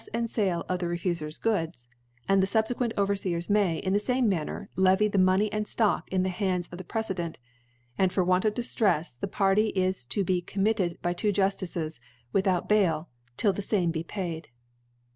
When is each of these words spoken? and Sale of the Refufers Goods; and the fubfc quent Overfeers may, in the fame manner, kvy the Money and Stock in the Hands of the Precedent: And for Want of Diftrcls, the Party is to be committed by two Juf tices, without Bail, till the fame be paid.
and 0.15 0.31
Sale 0.31 0.65
of 0.67 0.79
the 0.79 0.87
Refufers 0.87 1.37
Goods; 1.39 1.87
and 2.27 2.41
the 2.41 2.47
fubfc 2.47 2.73
quent 2.73 2.91
Overfeers 2.97 3.51
may, 3.51 3.77
in 3.77 3.93
the 3.93 3.99
fame 3.99 4.27
manner, 4.27 4.67
kvy 4.75 5.11
the 5.11 5.19
Money 5.19 5.51
and 5.53 5.67
Stock 5.67 6.11
in 6.11 6.23
the 6.23 6.29
Hands 6.29 6.67
of 6.69 6.79
the 6.79 6.83
Precedent: 6.83 7.37
And 7.99 8.11
for 8.11 8.23
Want 8.23 8.43
of 8.43 8.55
Diftrcls, 8.55 9.19
the 9.19 9.27
Party 9.27 9.67
is 9.75 10.03
to 10.05 10.23
be 10.23 10.41
committed 10.41 10.97
by 11.03 11.13
two 11.13 11.31
Juf 11.31 11.55
tices, 11.61 11.99
without 12.33 12.67
Bail, 12.67 13.09
till 13.37 13.53
the 13.53 13.61
fame 13.61 13.91
be 13.91 14.03
paid. 14.03 14.47